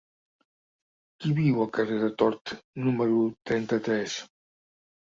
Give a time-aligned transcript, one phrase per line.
[1.19, 2.57] Qui viu al carrer de Tort
[2.89, 3.21] número
[3.53, 4.23] trenta-tres?